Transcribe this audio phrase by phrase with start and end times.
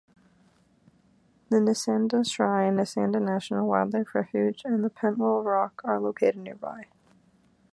[1.51, 6.87] The Necedah Shrine, Necedah National Wildlife Refuge, and the Petenwell Rock are located nearby.